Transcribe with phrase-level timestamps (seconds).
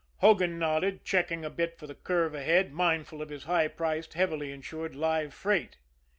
[0.15, 4.51] Hogan nodded, checking a bit for the curve ahead, mindful of his high priced, heavily
[4.51, 5.77] insured live freight.